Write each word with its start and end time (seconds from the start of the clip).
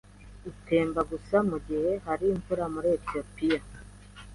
itemba 0.51 1.01
gusa 1.11 1.35
mugihe 1.49 1.91
hari 2.05 2.25
imvura 2.35 2.63
muri 2.73 2.87
Etiyopiya 2.97 3.59